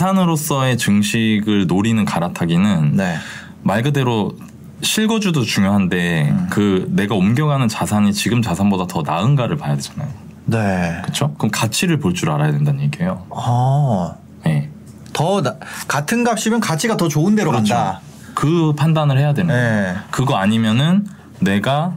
[0.00, 3.16] 자산으로서의 증식을 노리는 갈아타기는 네.
[3.62, 4.36] 말 그대로
[4.82, 6.46] 실거주도 중요한데 음.
[6.50, 10.08] 그 내가 옮겨가는 자산이 지금 자산보다 더 나은가를 봐야 되잖아요.
[10.44, 10.98] 네.
[11.02, 11.32] 그렇죠?
[11.38, 13.24] 그럼 가치를 볼 줄 알아야 된다는 얘기예요.
[13.30, 14.14] 어.
[14.44, 14.68] 네.
[15.14, 15.54] 더 나,
[15.88, 17.74] 같은 값이면 가치가 더 좋은 데로 그렇죠.
[17.74, 18.00] 간다.
[18.34, 19.92] 그 판단을 해야 되는 거예요.
[19.92, 19.98] 네.
[20.10, 21.06] 그거 아니면은
[21.40, 21.94] 내가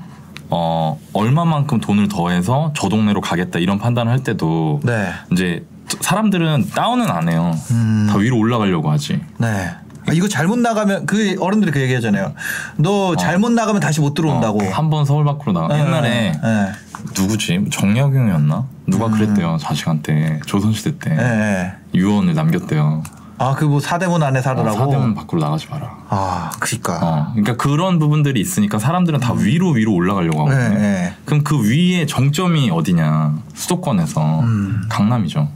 [0.49, 5.11] 어 얼마만큼 돈을 더해서 저 동네로 가겠다 이런 판단을 할 때도 네.
[5.33, 5.65] 이제
[6.01, 7.51] 사람들은 다운은 안 해요.
[7.71, 8.07] 음.
[8.09, 9.21] 다 위로 올라가려고 하지.
[9.37, 9.69] 네.
[10.07, 12.33] 아, 이거 잘못 나가면 그 어른들이 그 얘기하잖아요.
[12.77, 14.63] 너 잘못 나가면 다시 못 들어온다고.
[14.63, 15.67] 어, 한번 서울 밖으로 나가.
[15.75, 15.79] 네.
[15.81, 16.71] 옛날에 네.
[17.17, 17.65] 누구지?
[17.71, 18.65] 정약용이었나?
[18.87, 21.23] 누가 그랬대요 자식한테 조선시대 때 네.
[21.23, 21.73] 네.
[21.93, 23.03] 유언을 남겼대요.
[23.41, 24.77] 아, 그 뭐 사대문 안에 살으라고.
[24.77, 25.95] 사대문 밖으로 나가지 마라.
[26.09, 26.99] 아, 그니까.
[27.01, 30.79] 어, 그러니까 그런 부분들이 있으니까 사람들은 다 위로 위로 올라가려고 네, 하거든요.
[30.79, 31.13] 네.
[31.23, 33.35] 그럼 그 위에 정점이 어디냐?
[33.53, 34.81] 수도권에서 음.
[34.89, 35.47] 강남이죠.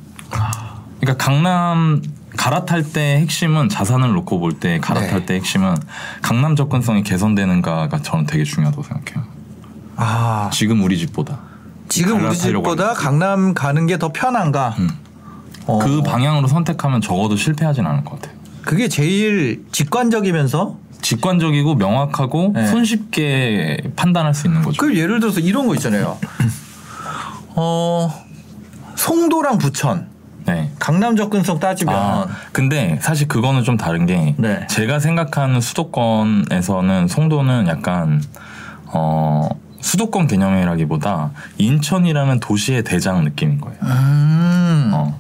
[1.03, 2.01] 그러니까 강남
[2.37, 5.25] 갈아탈 때 핵심은 자산을 놓고 볼 때 갈아탈 네.
[5.25, 5.75] 때 핵심은
[6.21, 9.25] 강남 접근성이 개선되는가가 저는 되게 중요하다고 생각해요.
[9.97, 11.39] 아, 지금 우리 집보다.
[11.89, 14.75] 지금 우리 집보다 하는 강남 가는 게 더 편한가?
[14.79, 14.89] 음.
[15.67, 18.37] 어, 그 방향으로 선택하면 적어도 실패하진 않을 것 같아요.
[18.63, 22.65] 그게 제일 직관적이면서 직관적이고 명확하고 네.
[22.67, 24.77] 손쉽게 판단할 수 있는 거죠.
[24.79, 26.17] 그 예를 들어서 이런 거 있잖아요.
[27.55, 28.25] 어,
[28.95, 30.12] 송도랑 부천
[30.45, 30.71] 네.
[30.79, 34.65] 강남 접근성 따지면 아, 근데 사실 그거는 좀 다른 게 네.
[34.67, 38.21] 제가 생각하는 수도권에서는 송도는 약간
[38.87, 39.49] 어
[39.81, 43.77] 수도권 개념이라기보다 인천이라는 도시의 대장 느낌인 거예요.
[43.83, 45.19] 음, 어.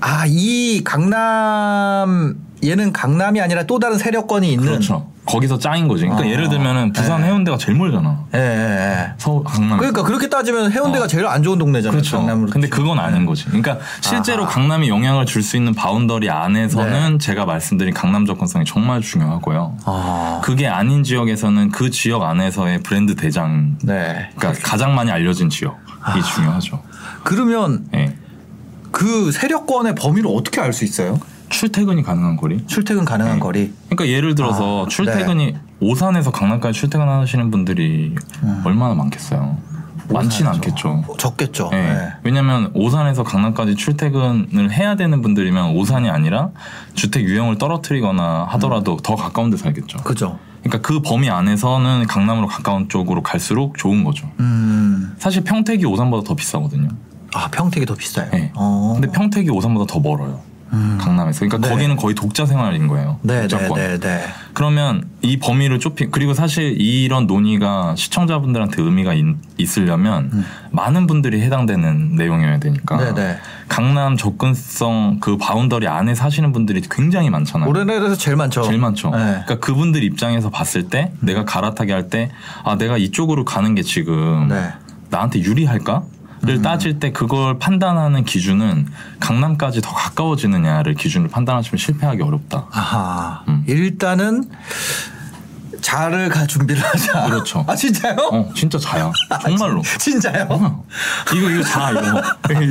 [0.00, 5.10] 아, 이 강남 얘는 강남이 아니라 또 다른 세력권이 있는 그렇죠.
[5.28, 6.04] 거기서 짱인 거지.
[6.04, 7.28] 그러니까 아, 예를 들면은 부산 네.
[7.28, 8.18] 해운대가 제일 멀잖아.
[8.34, 9.12] 예, 예, 예.
[9.18, 9.78] 서울 강남.
[9.78, 11.08] 그러니까 그렇게 따지면 해운대가 어.
[11.08, 11.92] 제일 안 좋은 동네잖아요.
[11.92, 12.16] 그렇죠.
[12.18, 12.68] 강남으로 근데.
[12.68, 13.44] 그건 아닌 거지.
[13.44, 14.52] 그러니까 실제로 아하.
[14.52, 17.18] 강남이 영향을 줄 수 있는 boundary 안에서는 네.
[17.18, 19.78] 제가 말씀드린 강남 접근성이 정말 중요하고요.
[19.84, 24.28] 아, 그게 아닌 지역에서는 그 지역 안에서의 브랜드 대장, 네.
[24.36, 26.20] 그러니까 가장 많이 알려진 지역이 아.
[26.20, 26.82] 중요하죠.
[27.22, 28.14] 그러면 예.
[28.90, 31.18] 그 세력권의 범위를 어떻게 알 수 있어요?
[31.48, 32.66] 출퇴근이 가능한 거리.
[32.66, 33.40] 출퇴근 가능한 네.
[33.40, 33.72] 거리.
[33.88, 38.14] 그러니까 예를 들어서 아, 출퇴근이 오산에서 강남까지 출퇴근하시는 분들이
[38.64, 39.56] 얼마나 많겠어요.
[40.10, 40.50] 많지는.
[40.52, 41.04] 않겠죠.
[41.06, 41.70] 어, 적겠죠.
[41.74, 41.76] 예.
[41.76, 42.08] 네.
[42.22, 46.50] 왜냐하면 오산에서 강남까지 출퇴근을 해야 되는 분들이면 오산이 아니라
[46.94, 48.98] 주택 유형을 떨어뜨리거나 하더라도 음.
[49.02, 49.98] 더 가까운 데 살겠죠.
[49.98, 50.38] 그죠.
[50.62, 54.30] 그러니까 그 범위 안에서는 강남으로 가까운 쪽으로 갈수록 좋은 거죠.
[54.40, 55.14] 음.
[55.18, 56.88] 사실 평택이 오산보다 더 비싸거든요.
[57.34, 58.30] 아, 평택이 더 비싸요.
[58.32, 58.50] 네.
[58.54, 58.92] 어.
[58.98, 60.40] 근데 평택이 오산보다 더 멀어요.
[60.72, 60.98] 음.
[61.00, 61.40] 강남에서.
[61.40, 61.74] 그러니까 네.
[61.74, 63.18] 거기는 거의 독자 생활인 거예요.
[63.22, 63.78] 네, 네, 독자권.
[63.80, 64.24] 네, 네.
[64.52, 72.16] 그러면 이 범위를 좁히 그리고 사실 이런 논의가 시청자분들한테 의미가 있, 으려면 많은 분들이 해당되는
[72.16, 73.14] 내용이어야 되니까 음.
[73.14, 73.38] 네, 네.
[73.68, 77.68] 강남 접근성 그 boundary 안에 사시는 분들이 굉장히 많잖아요.
[77.68, 78.62] 우리나라에서 제일 많죠.
[78.62, 79.10] 제일 많죠.
[79.10, 79.16] 네.
[79.18, 82.30] 그러니까 그분들 입장에서 봤을 때 내가 갈아타게 할 때
[82.64, 84.72] 아 내가 이쪽으로 가는 게 지금 네.
[85.10, 86.02] 나한테 유리할까?
[86.42, 88.86] 를 따질 때 그걸 판단하는 기준은
[89.18, 92.66] 강남까지 더 가까워지느냐를 기준으로 판단하시면 실패하기 어렵다.
[92.70, 93.42] 아하.
[93.48, 93.64] 음.
[93.66, 94.44] 일단은
[95.80, 97.26] 자를 갈 준비를 하자.
[97.26, 97.64] 그렇죠.
[97.66, 98.16] 아 진짜요?
[98.32, 99.10] 어, 진짜 자야.
[99.42, 99.82] 정말로.
[99.98, 100.46] 진짜요?
[100.48, 100.84] 어.
[101.34, 102.22] 이거 이거 자 이거.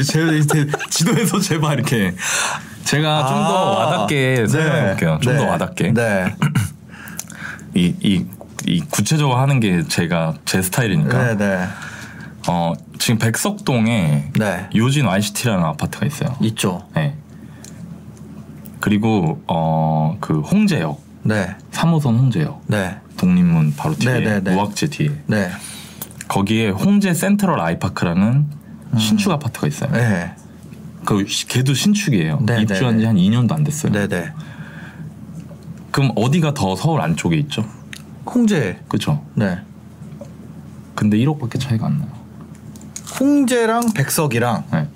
[0.04, 2.14] 제, 제 지도에서 제발 이렇게
[2.84, 3.80] 제가 좀더 아.
[3.80, 5.20] 와닿게 설명해 볼게요.
[5.22, 5.50] 좀더 네.
[5.50, 5.94] 와닿게.
[5.94, 6.36] 네.
[7.76, 8.26] 이, 이,
[8.66, 11.18] 이 구체적으로 하는 게 제가 제 스타일이니까.
[11.18, 11.68] 네, 네.
[12.48, 14.70] 어, 지금 백석동에 네.
[14.76, 16.36] 요진 YCT라는 아파트가 있어요.
[16.42, 16.88] 있죠.
[16.96, 17.16] 네.
[18.80, 21.56] 그리고 어, 그 홍제역, 네.
[21.72, 22.98] 3호선 홍제역, 네.
[23.18, 24.54] 독립문 바로 뒤에, 네, 네, 네.
[24.54, 25.12] 무학재 뒤에.
[25.28, 25.50] 네.
[26.28, 28.46] 거기에 홍제 센트럴 아이파크라는
[28.98, 29.90] 신축 아파트가 있어요.
[29.90, 29.94] 음.
[29.94, 30.34] 네.
[31.06, 32.40] 그 시- 걔도 신축이에요.
[32.46, 33.92] 네, 입주한 네, 지한 2년도 안 됐어요.
[33.92, 34.32] 네, 네.
[35.92, 37.66] 그럼 어디가 더 서울 안쪽에 있죠?
[38.26, 38.82] 홍제.
[38.88, 39.24] 그렇죠.
[39.36, 39.58] 네.
[40.96, 42.10] 근데 1억밖에 차이가 안 나요.
[43.20, 44.88] 홍제랑 백석이랑 네.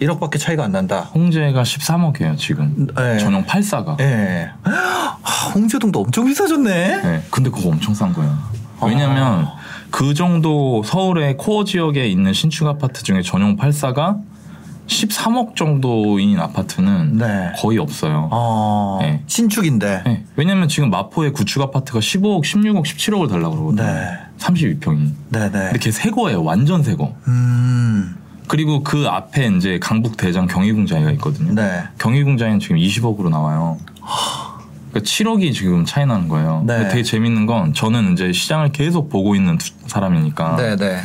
[0.00, 1.00] 1억밖에 차이가 안 난다.
[1.00, 2.86] 홍제가 13억이에요 지금.
[2.94, 3.18] 네.
[3.18, 3.98] 전용 84가.
[4.00, 4.50] 예.
[4.64, 5.18] 아,
[5.54, 7.02] 홍제동도 엄청 비싸졌네.
[7.02, 7.22] 네.
[7.30, 8.36] 근데 그거 엄청 싼 거예요.
[8.82, 9.48] 왜냐면
[9.90, 14.20] 그 정도 서울의 코어 지역에 있는 신축 아파트 중에 전용 84가
[14.86, 17.52] 13억 정도인 아파트는 네.
[17.56, 18.28] 거의 없어요.
[18.30, 19.22] 어, 네.
[19.26, 20.02] 신축인데.
[20.04, 20.24] 네.
[20.36, 23.82] 왜냐면 지금 마포의 구축 아파트가 15억, 16억, 17억을 달라고 그러거든요.
[24.38, 24.44] 네.
[24.44, 25.10] 32평이.
[25.30, 25.50] 네네.
[25.50, 26.42] 근데 걔 새 거예요.
[26.42, 27.14] 완전 새 거.
[27.28, 28.16] 음,
[28.48, 31.52] 그리고 그 앞에 이제 강북 대장 경희궁자이가 있거든요.
[31.54, 31.82] 네.
[31.98, 33.78] 경희궁자이는 지금 20억으로 나와요.
[34.90, 36.62] 그러니까 7억이 지금 차이 나는 거예요.
[36.66, 36.74] 네.
[36.78, 41.00] 근데 되게 재밌는 건 저는 이제 시장을 계속 보고 있는 두- 사람이니까 네네.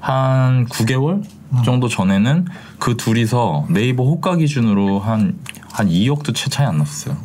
[0.00, 1.22] 한 9개월
[1.52, 1.62] 음.
[1.64, 2.46] 정도 전에는
[2.78, 5.38] 그 둘이서 네이버 호가 기준으로 한,
[5.72, 7.16] 한 2억도 채 차이 안 났어요.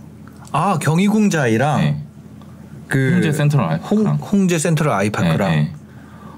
[0.51, 2.03] 아, 경희궁자이랑 네.
[2.87, 4.15] 그 홍제 센트럴 홍, 아이파크랑.
[4.17, 5.49] 홍 제 센트럴 아이파크랑.
[5.51, 5.73] 네, 네.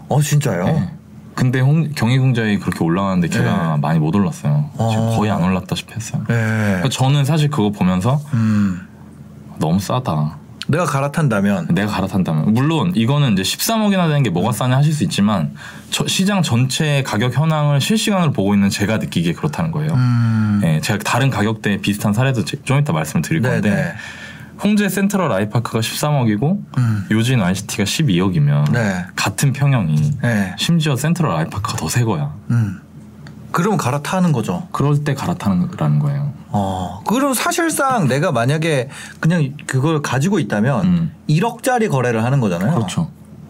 [0.08, 0.66] 어, 진짜요?
[0.66, 0.90] 네.
[1.34, 3.82] 근데 홍, 경희궁자이 그렇게 올라가는데 걔가 네.
[3.82, 4.70] 많이 못 올랐어요.
[4.72, 5.16] 지금 어.
[5.18, 6.24] 거의 안 올랐다시피 했어요.
[6.30, 6.34] 네.
[6.36, 8.82] 그러니까 저는 사실 그거 보면서 음,
[9.60, 10.38] 너무 싸다.
[10.68, 11.68] 내가 갈아탄다면.
[11.76, 15.54] 내가 갈아탄다면 물론 이거는 이제 13억이나 되는 게 뭐가 싸냐 하실 수 있지만
[15.92, 19.92] 저 시장 전체 가격 현황을 실시간으로 보고 있는 제가 느끼기에 그렇다는 거예요.
[19.94, 23.94] 음, 예, 제가 다른 가격대 비슷한 사례도 제- 좀 이따 말씀을 드릴 건데 네네.
[24.64, 27.08] 홍제 센트럴 아이파크가 13억이고 음.
[27.12, 29.06] 요진 ICT가 12억이면 네.
[29.16, 30.56] 같은 평형이 네.
[30.58, 32.34] 심지어 센트럴 아이파크가 더 새 거야.
[32.52, 32.82] 음.
[33.52, 34.68] 그럼 갈아타는 거죠.
[34.72, 36.34] 그럴 때 갈아타는 거라는 거예요.
[36.50, 41.12] 어, 그럼 사실상 내가 만약에 그냥 그걸 가지고 있다면 음.
[41.30, 42.74] 1억짜리 거래를 하는 거잖아요.
[42.76, 43.10] 그렇죠.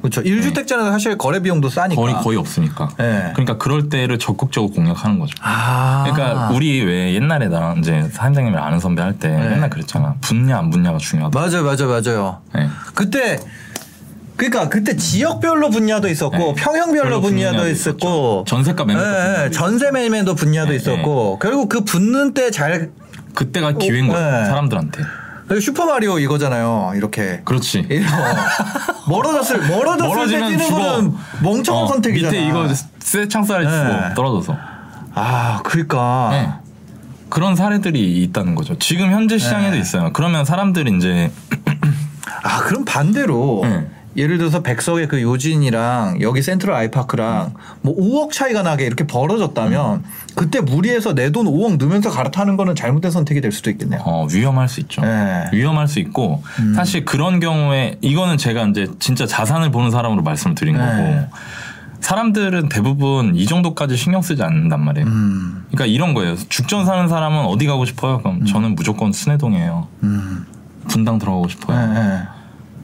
[0.09, 0.21] 그렇죠.
[0.21, 1.99] 1주택자는 사실 거래 비용도 싸니까.
[1.99, 2.89] 거의 거의 없으니까.
[2.97, 3.31] 네.
[3.33, 5.33] 그러니까 그럴 때를 적극적으로 공략하는 거죠.
[5.41, 6.03] 아.
[6.05, 9.49] 그러니까 우리 왜 옛날에 나랑 이제 사장님을 아는 선배 할때 네.
[9.49, 10.15] 맨날 그랬잖아.
[10.21, 11.37] 붙냐 안 붙냐가 중요하다.
[11.39, 12.37] 맞아요, 맞아요, 맞아요.
[12.53, 12.67] 네.
[12.93, 13.39] 그때
[14.37, 16.53] 그러니까 그때 지역별로 분야도 있었고 네.
[16.55, 18.43] 평형별로 별로 분야도 분야도 있었고.
[18.47, 22.91] 전세가 매매도 예, 예, 분야도 전세 매매도 분야도 네, 있었고 결국 그 붙는 때 잘
[23.33, 24.45] 그때가 기회인 어, 거야 네.
[24.45, 25.01] 사람들한테.
[25.61, 26.93] 슈퍼 마리오 이거잖아요.
[26.95, 27.87] 이렇게 그렇지.
[29.07, 30.79] 멀어졌을 멀어졌을 때 멀어지면 뛰는 죽어.
[30.79, 31.13] 거는
[31.43, 32.31] 멍청한 어, 선택이잖아.
[32.31, 32.67] 밑에 이거
[32.99, 33.69] 쇠 창살에 네.
[33.71, 34.57] 죽어 떨어져서.
[35.13, 36.53] 아, 그러니까 네.
[37.29, 38.77] 그런 사례들이 있다는 거죠.
[38.79, 39.79] 지금 현재 시장에도 네.
[39.79, 40.11] 있어요.
[40.13, 41.31] 그러면 사람들이 이제
[42.43, 43.87] 아 그럼 반대로 네.
[44.17, 50.03] 예를 들어서 백석의 그 요진이랑 여기 센트럴 아이파크랑 뭐 5억 차이가 나게 이렇게 벌어졌다면
[50.35, 53.99] 그때 무리해서 내 돈 5억 넣으면서 갈아타는 거는 잘못된 선택이 될 수도 있겠네요.
[54.05, 55.01] 어, 위험할 수 있죠.
[55.01, 55.49] 네.
[55.51, 56.73] 위험할 수 있고 음.
[56.73, 60.81] 사실 그런 경우에 이거는 제가 이제 진짜 자산을 보는 사람으로 말씀을 드린 네.
[60.81, 61.27] 거고
[61.99, 65.07] 사람들은 대부분 이 정도까지 신경 쓰지 않는단 말이에요.
[65.07, 66.35] 음, 그러니까 이런 거예요.
[66.37, 68.19] 죽전 사는 사람은 어디 가고 싶어요?
[68.19, 69.87] 그럼 저는 무조건 순회동이에요.
[70.03, 70.45] 음,
[70.87, 71.93] 분당 들어가고 네, 싶어요.
[71.93, 72.21] 네.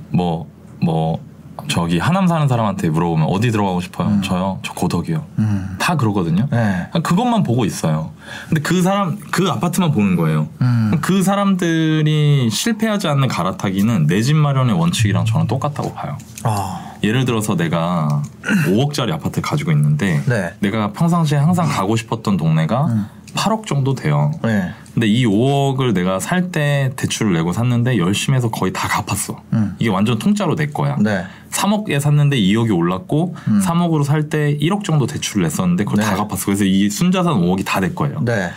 [0.09, 0.50] 뭐,
[0.81, 1.19] 뭐,
[1.67, 4.19] 저기 하남 사는 사람한테 물어보면 어디 들어가고 싶어요?
[4.23, 4.59] 저요?
[4.63, 5.23] 저 고덕이요.
[5.37, 6.47] 음, 다 그러거든요.
[6.49, 6.87] 네.
[7.03, 8.11] 그것만 보고 있어요.
[8.49, 10.47] 근데 그 사람, 그 아파트만 보는 거예요.
[10.61, 10.97] 음.
[11.01, 16.17] 그 사람들이 실패하지 않는 갈아타기는 내 집 마련의 원칙이랑 저는 똑같다고 봐요.
[16.43, 18.23] 아, 예를 들어서 내가
[18.67, 20.53] 5억짜리 아파트 가지고 있는데 네.
[20.61, 23.05] 내가 평상시에 항상 가고 싶었던 동네가 음.
[23.35, 24.31] 8억 정도 돼요.
[24.43, 24.71] 네.
[24.93, 29.41] 근데 이 5억을 내가 살 때 대출을 내고 샀는데 열심히 해서 거의 다 갚았어.
[29.53, 29.75] 음.
[29.79, 30.97] 이게 완전 통짜로 내 거야.
[31.01, 31.23] 네.
[31.51, 33.35] 3억에 샀는데 2억이 올랐고
[33.65, 36.05] 3억으로 살 때 1억 정도 대출을 냈었는데 그걸 네.
[36.05, 36.45] 다 갚았어.
[36.45, 38.19] 그래서 이 순자산 5억이 다 내 거예요.
[38.25, 38.49] 네.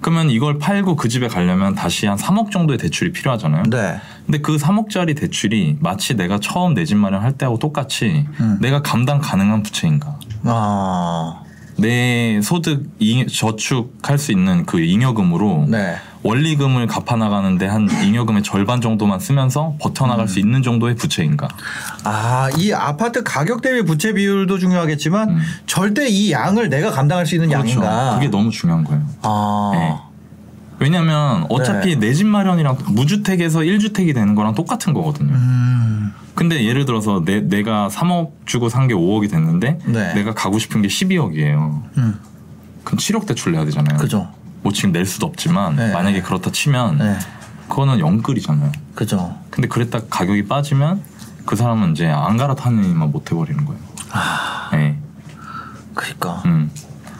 [0.00, 3.64] 그러면 이걸 팔고 그 집에 가려면 다시 한 3억 정도의 대출이 필요하잖아요.
[3.70, 4.00] 네.
[4.26, 8.58] 근데 그 3억짜리 대출이 마치 내가 처음 내 집 마련할 때하고 똑같이 음.
[8.60, 10.16] 내가 감당 가능한 부채인가.
[10.44, 11.42] 아,
[11.82, 15.96] 내 소득 잉- 저축할 수 있는 그 잉여금으로 네.
[16.22, 20.28] 원리금을 갚아 나가는데 한 잉여금의 절반 정도만 쓰면서 버텨 나갈 음.
[20.28, 21.48] 수 있는 정도의 부채인가.
[22.04, 25.38] 아, 이 아파트 가격 대비 부채 비율도 중요하겠지만 음.
[25.66, 28.14] 절대 이 양을 내가 감당할 수 있는 양인가.
[28.14, 29.02] 그게 너무 중요한 거예요.
[29.22, 29.94] 아, 네.
[30.78, 35.32] 왜냐면 어차피 내집 마련이랑 무주택에서 1주택이 되는 거랑 똑같은 거거든요.
[35.34, 40.14] 음, 근데 예를 들어서 내, 내가 3억 주고 산 게 5억이 됐는데 네.
[40.14, 41.82] 내가 가고 싶은 게 12억이에요.
[41.98, 42.18] 음,
[42.84, 43.98] 그럼 7억 대출 내야 되잖아요.
[43.98, 44.28] 그죠.
[44.62, 45.92] 뭐 지금 낼 수도 없지만 네.
[45.92, 47.18] 만약에 그렇다 치면 네,
[47.68, 48.72] 그거는 영끌이잖아요.
[48.94, 49.36] 그죠.
[49.50, 51.02] 근데 그랬다 가격이 빠지면
[51.44, 53.80] 그 사람은 이제 안 갈아타니만 못 해버리는 거예요.
[54.72, 54.98] 네.
[55.94, 56.42] 그러니까.
[56.46, 56.70] 음.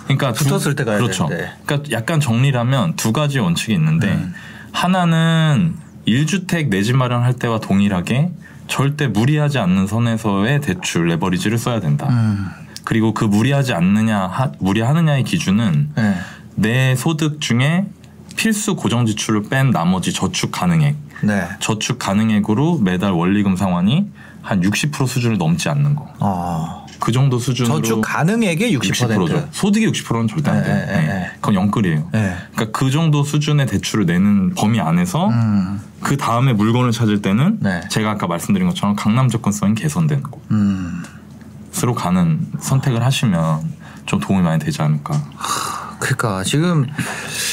[0.05, 1.27] 그러니까 두- 붙었을 때 가야 그렇죠.
[1.29, 1.53] 되는데.
[1.67, 4.35] 그러니까 약간 정리라면 두 가지 원칙이 있는데 음.
[4.73, 5.77] 하나는
[6.07, 8.31] 1주택 내 집 마련할 때와 동일하게
[8.73, 12.07] 절대 무리하지 않는 선에서의 대출 레버리지를 써야 된다.
[12.09, 12.49] 음,
[12.85, 16.15] 그리고 그 무리하지 않느냐 하- 무리하느냐의 기준은 네.
[16.55, 17.85] 내 소득 중에
[18.35, 21.49] 필수 고정 지출을 뺀 나머지 저축 가능액 네.
[21.61, 24.11] 저축 가능액으로 매달 원리금 상환이
[24.41, 26.11] 한 60% 수준을 넘지 않는 거.
[26.21, 29.09] 아, 그 정도 수준으로 저축 가능액의 60%.
[29.09, 29.49] 60%죠.
[29.51, 30.87] 소득이 60%는 절대 안 네, 돼요.
[30.87, 31.07] 네, 네.
[31.07, 31.31] 네.
[31.35, 32.09] 그건 영끌이에요.
[32.13, 32.37] 네.
[32.55, 37.81] 그러니까 그 정도 수준의 대출을 내는 범위 안에서 음, 그 다음에 물건을 찾을 때는 네.
[37.89, 39.75] 제가 아까 말씀드린 것처럼 강남 접근성이
[40.53, 41.03] 음.
[41.73, 43.63] 곳으로 가는 선택을 하시면
[44.07, 45.21] 좀 도움이 많이 되지 않을까.
[46.03, 46.87] 그러니까 지금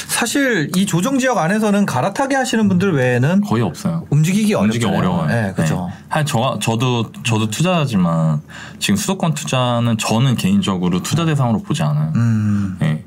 [0.07, 4.05] 사실 이 조정 지역 안에서는 갈아타게 하시는 분들 외에는 거의 없어요.
[4.09, 4.97] 움직이기 어렵잖아요.
[4.97, 5.27] 어려워요.
[5.27, 5.91] 네, 그죠.
[6.15, 6.23] 네.
[6.25, 8.41] 저 저도 저도 투자자지만
[8.79, 12.11] 지금 수도권 투자는 저는 개인적으로 투자 대상으로 보지 않아요.
[12.15, 12.77] 음.
[12.79, 13.03] 네.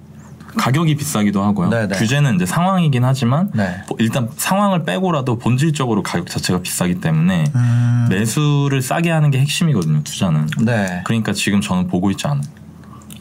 [0.56, 1.70] 가격이 비싸기도 하고요.
[1.70, 1.96] 네네.
[1.96, 3.82] 규제는 이제 상황이긴 하지만 네.
[3.88, 8.06] 뭐 일단 상황을 빼고라도 본질적으로 가격 자체가 비싸기 때문에 음.
[8.10, 10.02] 매수를 싸게 하는 게 핵심이거든요.
[10.04, 10.46] 투자는.
[10.60, 11.02] 네.
[11.04, 12.42] 그러니까 지금 저는 보고 있지 않아요.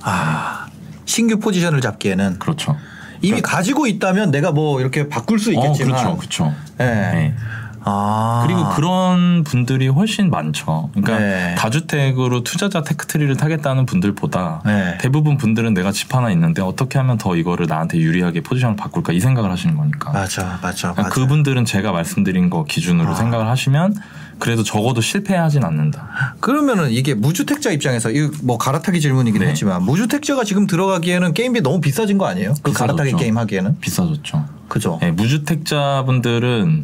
[0.04, 0.68] 아
[1.06, 2.78] 신규 포지션을 잡기에는 그렇죠.
[3.22, 5.92] 이미 가지고 있다면 내가 뭐 이렇게 바꿀 수 어, 있겠지만.
[5.92, 6.54] 그렇죠, 그렇죠.
[6.78, 6.86] 네.
[6.86, 7.36] 네.
[7.84, 10.92] 아 그리고 그런 분들이 훨씬 많죠.
[10.94, 11.56] 그러니까 네.
[11.56, 14.98] 다주택으로 투자자 tech tree를 타겠다는 분들보다 네.
[15.02, 19.20] 대부분 분들은 내가 집 하나 있는데 어떻게 하면 더 이거를 나한테 유리하게 포지션을 바꿀까 이
[19.20, 20.12] 생각을 하시는 거니까.
[20.12, 21.16] 맞아, 맞아, 그러니까 맞아.
[21.16, 23.16] 그분들은 제가 말씀드린 거 기준으로 아.
[23.16, 23.96] 생각을 하시면
[24.42, 26.36] 그래도 적어도 실패하진 않는다.
[26.40, 29.50] 그러면은 이게 무주택자 입장에서 이뭐 갈아타기 질문이긴 네.
[29.50, 32.56] 했지만 무주택자가 지금 들어가기에는 게임비 너무 비싸진 거 아니에요?
[32.64, 32.96] 그 비싸졌죠.
[32.96, 34.44] 갈아타기 게임 하기에는 비싸졌죠.
[34.68, 34.98] 그죠?
[35.00, 36.82] 네, 무주택자분들은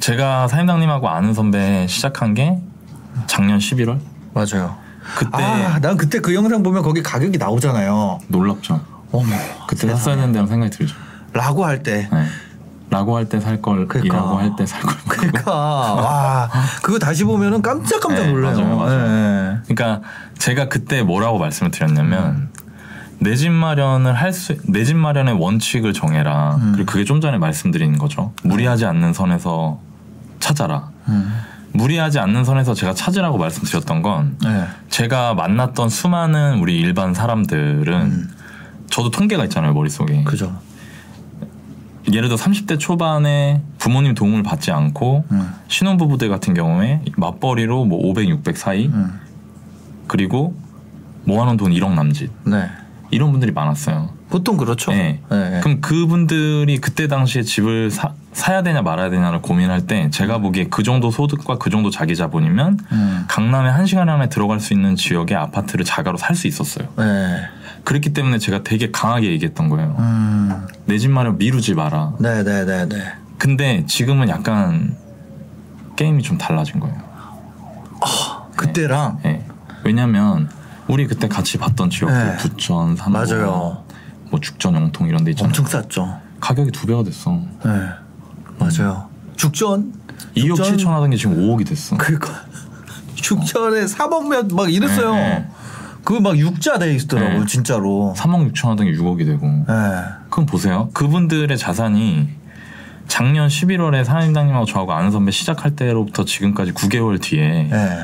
[0.00, 2.58] 제가 사임당님하고 아는 선배 시작한 게
[3.26, 3.98] 작년 11월
[4.32, 4.74] 맞아요.
[5.18, 8.20] 그때 아, 난 그때 그 영상 보면 거기 가격이 나오잖아요.
[8.28, 8.80] 놀랍죠.
[9.12, 9.36] 어머,
[9.68, 10.96] 그때 샀어야 된다는 생각이 들죠.
[11.34, 12.08] 라고 할 때.
[12.10, 12.26] 네.
[12.94, 14.16] 라고 할 때 살 걸, 그러니까.
[14.16, 14.94] 이라고 할 때 살 걸.
[15.08, 16.48] 그러니까 와
[16.82, 18.56] 그거 다시 보면은 깜짝깜짝 네, 놀라요.
[18.56, 19.08] 맞아요, 맞아요.
[19.08, 19.58] 네.
[19.74, 20.06] 그러니까
[20.38, 22.50] 제가 그때 뭐라고 말씀을 드렸냐면
[23.18, 26.56] 내 집 마련을 할 수, 내 집 마련의 원칙을 정해라.
[26.56, 26.72] 음.
[26.74, 28.32] 그리고 그게 좀 전에 말씀드린 거죠.
[28.44, 29.80] 무리하지 않는 선에서
[30.40, 30.90] 찾아라.
[31.08, 31.32] 음.
[31.72, 34.64] 무리하지 않는 선에서 제가 찾으라고 말씀드렸던 건 네.
[34.90, 38.30] 제가 만났던 수많은 우리 일반 사람들은
[38.90, 40.12] 저도 통계가 있잖아요, 머릿속에.
[40.18, 40.24] 음.
[40.24, 40.52] 그죠.
[42.12, 45.52] 예를 들어 30대 초반에 부모님 도움을 받지 않고 음.
[45.68, 49.20] 신혼부부들 같은 경우에 맞벌이로 뭐 500, 600 사이 음.
[50.06, 50.54] 그리고
[51.24, 52.68] 모아놓은 돈 1억 남짓 네.
[53.10, 54.10] 이런 분들이 많았어요.
[54.28, 54.90] 보통 그렇죠.
[54.90, 55.20] 네.
[55.30, 55.60] 네.
[55.62, 60.82] 그럼 그분들이 그때 당시에 집을 사, 사야 되냐 말아야 되냐를 고민할 때 제가 보기에 그
[60.82, 63.24] 정도 소득과 그 정도 자기 자본이면 음.
[63.28, 66.88] 강남에 한 시간 안에 들어갈 수 있는 지역의 아파트를 자가로 살 수 있었어요.
[66.98, 67.42] 네.
[67.84, 69.94] 그렇기 때문에 제가 되게 강하게 얘기했던 거예요.
[69.98, 70.66] 음.
[70.86, 72.12] 내 집 마련 미루지 마라.
[72.18, 73.12] 네, 네, 네, 네.
[73.38, 74.96] 근데 지금은 약간
[75.96, 76.96] 게임이 좀 달라진 거예요.
[78.56, 79.44] 그때랑 예.
[79.84, 80.48] 왜냐면
[80.86, 82.36] 우리 그때 같이 봤던 지역들 네.
[82.36, 83.84] 부천, 산호, 맞아요.
[84.30, 85.48] 뭐 죽전, 영통 이런 데 있잖아요.
[85.48, 86.18] 엄청 쌌죠.
[86.40, 87.32] 가격이 두 배가 됐어.
[87.64, 87.70] 네.
[88.58, 89.08] 맞아요.
[89.36, 89.92] 죽전
[90.36, 90.76] 2억 죽전?
[90.76, 91.96] 7천 하던 게 지금 5억이 됐어.
[91.96, 92.28] 그니까
[93.16, 95.14] 죽전에 3억 몇막 이랬어요.
[95.14, 95.48] 네, 네.
[96.04, 97.46] 그거 막 육자 돼 있더라고요, 네.
[97.46, 98.14] 진짜로.
[98.16, 99.46] 3억 6천 하던 게 6억이 되고.
[99.46, 99.64] 네.
[100.28, 100.90] 그럼 보세요.
[100.92, 102.28] 그분들의 자산이
[103.08, 108.00] 작년 11월에 사장님하고 저하고 아는 선배 시작할 때로부터 지금까지 9개월 뒤에 네.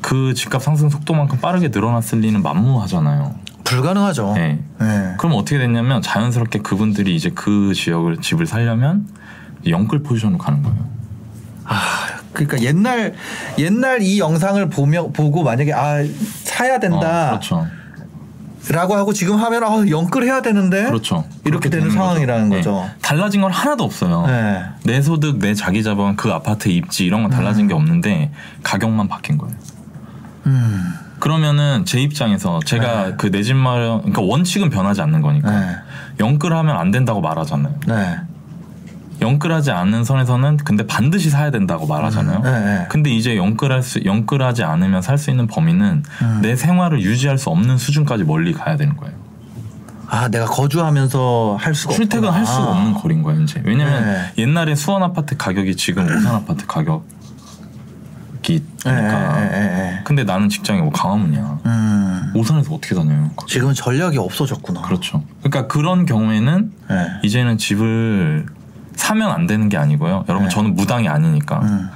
[0.00, 3.34] 그 집값 상승 속도만큼 빠르게 늘어났을 리는 만무하잖아요.
[3.64, 4.32] 불가능하죠.
[4.34, 4.58] 네.
[4.80, 5.14] 네.
[5.18, 9.06] 그럼 어떻게 됐냐면 자연스럽게 그분들이 이제 그 지역을 집을 살려면
[9.66, 10.78] 영끌 포지션으로 가는 거예요.
[11.64, 11.99] 아,
[12.32, 13.14] 그러니까 옛날
[13.58, 16.04] 옛날 이 영상을 보며 보고 만약에 아
[16.44, 17.66] 사야 어, 된다라고 그렇죠.
[18.96, 21.24] 하고 지금 하면 아 영끌 해야 되는데 그렇죠.
[21.44, 22.72] 이렇게 되는 되는 상황이라는 거죠.
[22.72, 22.84] 거죠.
[22.86, 22.94] 네.
[23.02, 24.26] 달라진 건 하나도 없어요.
[24.26, 24.62] 네.
[24.84, 28.30] 내 소득, 내 자기 자본, 그 아파트 입지 이런 건 달라진 게 없는데
[28.62, 29.54] 가격만 바뀐 거예요.
[30.46, 30.94] 음.
[31.18, 33.14] 그러면은 제 입장에서 제가 네.
[33.18, 35.76] 그내 집 마련, 그러니까 원칙은 변하지 않는 거니까 네.
[36.18, 37.74] 영끌하면 안 된다고 말하잖아요.
[39.20, 39.26] 네.
[39.26, 42.40] 영끌하지 않는 선에서는 근데 반드시 사야 된다고 말하잖아요.
[42.40, 42.86] 네, 네.
[42.88, 46.38] 근데 이제 영끌할 수 영끌하지 않으면 살 수 있는 범위는 음.
[46.40, 49.14] 내 생활을 유지할 수 없는 수준까지 멀리 가야 되는 거예요.
[50.08, 52.30] 아 내가 거주하면서 할 수가 출퇴근.
[52.30, 53.60] 할 수가 없는 거리인 거예요, 이제.
[53.64, 54.32] 왜냐면 네.
[54.42, 56.66] 옛날에 수원 아파트 가격이 지금 오산 아파트
[58.86, 59.42] 예, 되니까.
[59.42, 60.00] 예, 예, 예.
[60.04, 61.58] 근데 나는 직장이 뭐 강화문이야.
[61.66, 62.32] 음.
[62.34, 63.30] 오산에서 어떻게 다녀요?
[63.46, 64.80] 지금 전략이 없어졌구나.
[64.80, 65.22] 그렇죠.
[65.42, 67.06] 그러니까 그런 경우에는 네.
[67.22, 68.46] 이제는 집을
[68.94, 70.24] 사면 안 되는 게 아니고요.
[70.28, 70.54] 여러분 네.
[70.54, 71.88] 저는 무당이 아니니까 음.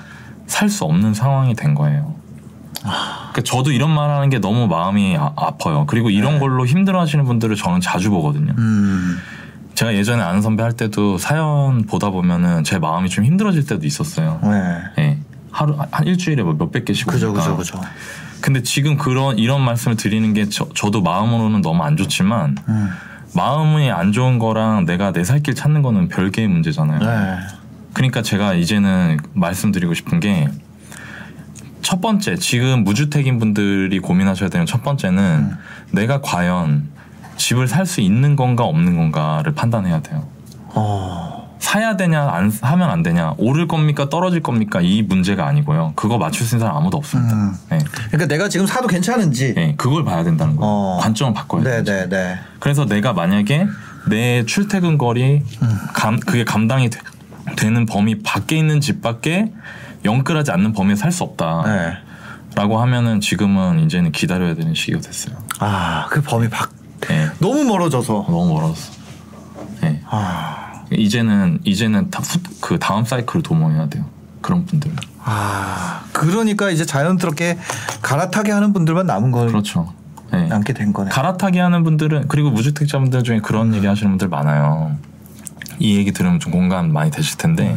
[0.46, 2.14] 살수 없는 상황이 된 거예요.
[2.82, 5.84] 그러니까 저도 이런 말 하는 게 너무 마음이 아, 아파요.
[5.86, 6.38] 그리고 이런 네.
[6.40, 8.52] 걸로 힘들어 하시는 분들을 저는 자주 보거든요.
[8.58, 9.16] 음.
[9.74, 14.38] 제가 예전에 아는 선배 할 때도 사연 보다 보면은 제 마음이 좀 힘들어질 때도 있었어요.
[14.42, 14.82] 네.
[14.98, 15.18] 예.
[15.50, 17.32] 하루, 한 일주일에 뭐 몇백 개씩 그죠.
[17.32, 17.80] 그죠, 그죠.
[18.40, 22.90] 근데 지금 그런, 이런 말씀을 드리는 게 저, 저도 마음으로는 너무 안 좋지만 음.
[23.34, 26.98] 마음이 안 좋은 거랑 내가 내 살 길 찾는 거는 별개의 문제잖아요.
[27.00, 27.36] 네.
[27.92, 30.48] 그러니까 제가 이제는 말씀드리고 싶은 게
[31.82, 35.56] 첫 번째 지금 무주택인 분들이 고민하셔야 되는 첫 번째는 음.
[35.90, 36.88] 내가 과연
[37.36, 40.26] 집을 살 수 있는 건가 없는 건가를 판단해야 돼요.
[40.68, 41.33] 어.
[41.64, 45.94] 사야 되냐 안 하면 안 되냐 오를 겁니까 떨어질 겁니까 이 문제가 아니고요.
[45.96, 47.34] 그거 맞출 수 있는 사람 아무도 없습니다.
[47.34, 47.52] 음.
[47.70, 47.78] 네.
[48.08, 49.54] 그러니까 내가 지금 사도 괜찮은지.
[49.54, 50.70] 네, 그걸 봐야 된다는 거예요.
[50.70, 50.98] 어.
[51.00, 51.82] 관점을 바꿔야 돼요.
[51.82, 52.38] 네, 네, 네.
[52.60, 53.66] 그래서 내가 만약에
[54.08, 55.42] 내 출퇴근 거리
[55.94, 59.50] 감 그게 감당이 되, 는 범위 밖에 있는 집밖에
[60.04, 61.62] 영끌하지 않는 범위에 살 수 없다.
[61.64, 61.92] 네.
[62.56, 65.34] 라고 하면은 지금은 이제는 기다려야 되는 시기가 됐어요.
[65.60, 66.70] 아, 그 범위 밖.
[67.08, 67.28] 네.
[67.38, 68.26] 너무 멀어져서.
[68.28, 68.92] 너무 멀었어.
[69.80, 70.00] 네.
[70.08, 70.53] 아,
[70.94, 74.04] 이제는 이제는 다, 후- 그 다음 사이클을 도모해야 돼요.
[74.40, 74.94] 그런 분들은.
[75.24, 77.58] 아, 그러니까 이제 자연스럽게
[78.02, 79.92] 갈아타게 하는 분들만 남은 거 그렇죠.
[80.32, 80.46] 네.
[80.48, 81.10] 남게 된 거네.
[81.10, 84.96] 갈아타기 하는 분들은 그리고 무주택자분들 중에 그런 얘기 하시는 분들 많아요.
[85.78, 87.76] 이 얘기 들으면 좀 공감 많이 되실 텐데,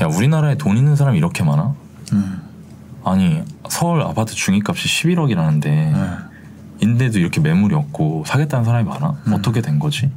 [0.00, 1.74] 야 우리나라에 돈 있는 사람이 이렇게 많아?
[2.12, 2.42] 음.
[3.04, 6.10] 아니 서울 아파트 중위값이 11억이라는데 네.
[6.80, 9.14] 인데도 이렇게 매물이 없고 사겠다는 사람이 많아?
[9.32, 10.10] 어떻게 된 거지?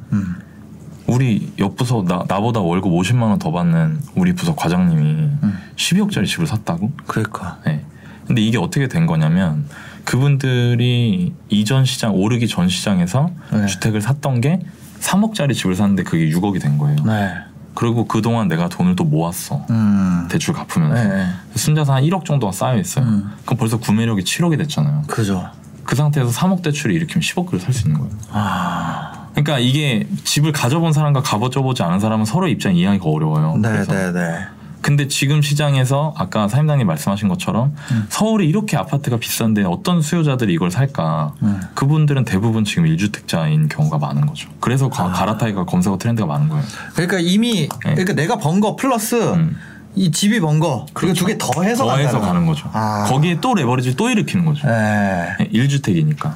[1.10, 1.14] 음.
[1.14, 5.60] 우리 옆 부서 나, 나보다 월급 50만 원 더 받는 우리 부서 과장님이 음.
[5.76, 6.92] 12억짜리 집을 샀다고?
[7.08, 7.58] 그러니까.
[7.66, 7.84] 네.
[8.28, 9.66] 근데 이게 어떻게 된 거냐면
[10.06, 13.66] 그분들이 이전 시장 오르기 전 시장에서 네.
[13.66, 14.60] 주택을 샀던 게
[15.00, 16.98] 3억짜리 집을 샀는데 그게 6억이 된 거예요.
[17.06, 17.34] 네.
[17.76, 19.66] 그리고 그동안 내가 돈을 또 모았어.
[19.70, 20.28] 음.
[20.30, 20.96] 대출 갚으면서.
[20.96, 21.26] 네, 네.
[21.56, 23.06] 순자산 한 1억 정도가 쌓여 있어요.
[23.06, 23.30] 음.
[23.46, 25.04] 그럼 벌써 구매력이 7억이 됐잖아요.
[25.08, 25.48] 그죠.
[25.86, 28.14] 그 상태에서 3억 대출을 일으키면 10억을 살 수 있는 거예요.
[28.32, 29.09] 아.
[29.44, 33.58] 그러니까 이게 집을 가져본 사람과 가져보지 않은 사람은 서로 입장 이해하기가 어려워요.
[33.58, 34.40] 네, 그래서 네, 네.
[34.82, 38.06] 근데 지금 시장에서 아까 사임당님 말씀하신 것처럼 음.
[38.10, 41.34] 서울이 이렇게 아파트가 비싼데 어떤 수요자들이 이걸 살까?
[41.44, 41.60] 음.
[41.76, 44.50] 그분들은 대부분 지금 1주택자인 경우가 많은 거죠.
[44.62, 44.90] 그래서 아.
[44.90, 46.64] 가- 갈아타기가 검색어 트렌드가 많은 거예요.
[46.96, 49.58] 그러니까 이미 그러니까 내가 번 거 플러스 음.
[49.96, 50.86] 이 집이 번 거.
[50.94, 52.70] 그리고 두 개 더 해서 더해서 간다는 가는 거죠.
[52.72, 53.04] 아.
[53.10, 54.66] 거기에 또 레버리지를 또 일으키는 거죠.
[54.66, 55.36] 네.
[55.52, 56.32] 1주택이니까.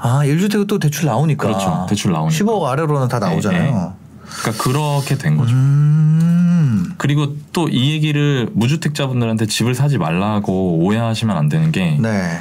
[0.00, 1.46] 아, 1주택은 또 대출 나오니까.
[1.46, 1.86] 그렇죠.
[1.88, 2.36] 대출 나오니까.
[2.44, 3.94] 15억 아래로는 다 나오잖아요.
[4.42, 5.54] 그러니까 그렇게 된 거죠.
[5.54, 6.94] 음.
[6.98, 12.38] 그리고 또 이 얘기를 무주택자분들한테 집을 사지 말라고 오해하시면 안 되는 게 네.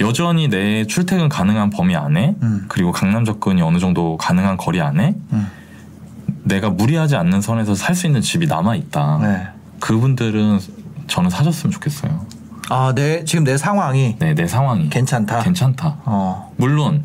[0.00, 2.64] 여전히 내 출퇴근 가능한 범위 안에 음.
[2.68, 5.48] 그리고 강남 접근이 어느 정도 가능한 거리 안에 음.
[6.44, 9.18] 내가 무리하지 않는 선에서 살 수 있는 집이 남아 있다.
[9.22, 9.48] 네.
[9.80, 10.60] 그분들은
[11.08, 12.26] 저는 사셨으면 좋겠어요.
[12.70, 15.40] 아, 내 지금 내 상황이 네, 내 상황이 괜찮다.
[15.42, 15.96] 괜찮다.
[16.04, 16.52] 어.
[16.56, 17.02] 물론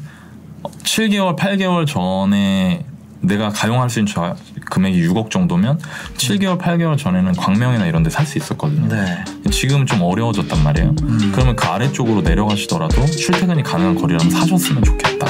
[0.84, 2.86] 7개월, 8개월 전에
[3.22, 4.36] 내가 가용할 수 있는 자-
[4.70, 5.80] 금액이 6억 정도면
[6.18, 8.88] 7개월, 8개월 전에는 광명이나 이런 데 살 수 있었거든요.
[8.90, 9.24] 네.
[9.50, 10.94] 지금은 좀 어려워졌단 말이에요.
[11.32, 15.28] 그러면 그 아래쪽으로 내려가시더라도 출퇴근이 가능한 거리라면 사셨으면 좋겠다.